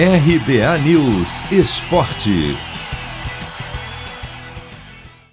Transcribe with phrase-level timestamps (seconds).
[0.00, 2.56] RBA News Esporte.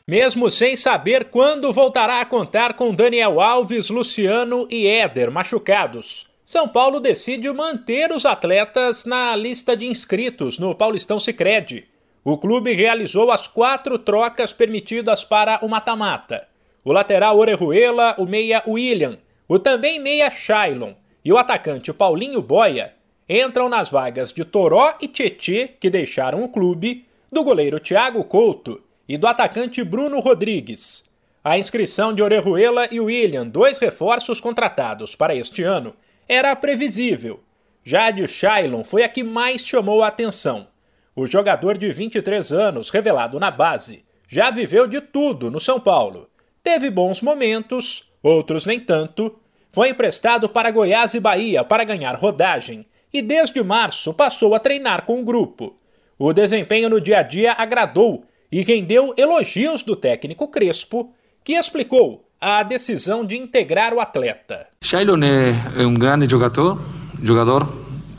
[0.07, 6.67] Mesmo sem saber quando voltará a contar com Daniel Alves, Luciano e Éder machucados, São
[6.67, 11.85] Paulo decide manter os atletas na lista de inscritos no Paulistão Sicredi.
[12.23, 16.47] O clube realizou as quatro trocas permitidas para o mata-mata.
[16.83, 20.93] O lateral Orejuela, o meia William, o também meia Shailon
[21.23, 22.95] e o atacante Paulinho Boia
[23.27, 28.81] entram nas vagas de Toró e Tietê, que deixaram o clube, do goleiro Thiago Couto
[29.07, 31.03] e do atacante Bruno Rodrigues.
[31.43, 35.95] A inscrição de Orejuela e William, dois reforços contratados para este ano,
[36.27, 37.39] era previsível.
[37.83, 40.67] Já a de Shailon foi a que mais chamou a atenção.
[41.15, 46.27] O jogador de 23 anos, revelado na base, já viveu de tudo no São Paulo.
[46.63, 49.39] Teve bons momentos, outros nem tanto.
[49.71, 55.05] Foi emprestado para Goiás e Bahia para ganhar rodagem e desde março passou a treinar
[55.05, 55.73] com o grupo.
[56.19, 62.25] O desempenho no dia a dia agradou e rendeu elogios do técnico Crespo, que explicou
[62.41, 64.67] a decisão de integrar o atleta.
[64.81, 66.77] Shailon é um grande jogador,
[67.23, 67.73] jogador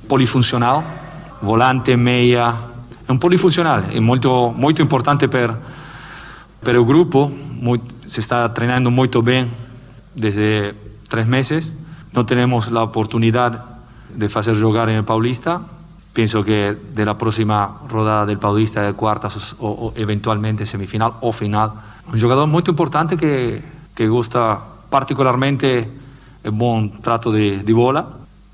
[0.08, 0.82] polifuncional,
[1.42, 2.54] volante, meia,
[3.06, 5.58] é um polifuncional, é muito muito importante para
[6.62, 9.50] para o grupo, muito, se está treinando muito bem
[10.14, 10.74] desde
[11.06, 11.70] três meses.
[12.14, 13.75] Não temos a oportunidade
[14.14, 15.62] de hacer jugar en el Paulista.
[16.12, 21.32] Pienso que de la próxima rodada del Paulista de cuartas o, o eventualmente semifinal o
[21.32, 21.72] final,
[22.12, 23.60] un jugador muy importante que,
[23.94, 25.88] que gusta particularmente
[26.44, 28.06] el bom trato de, de bola.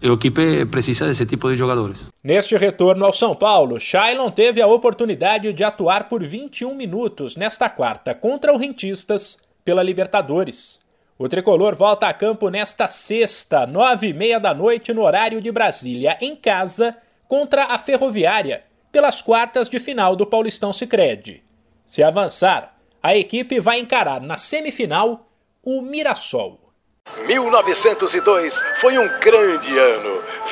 [0.04, 2.08] O equipe precisa desse tipo de jogadores.
[2.24, 7.70] Neste retorno ao São Paulo, Shailon teve a oportunidade de atuar por 21 minutos nesta
[7.70, 10.80] quarta contra o Rentistas pela Libertadores.
[11.22, 15.52] O tricolor volta a campo nesta sexta, nove e meia da noite, no horário de
[15.52, 16.96] Brasília, em casa,
[17.28, 21.44] contra a Ferroviária, pelas quartas de final do Paulistão Sicredi.
[21.86, 25.28] Se avançar, a equipe vai encarar na semifinal
[25.62, 26.58] o Mirassol.
[27.24, 30.11] 1902 foi um grande ano.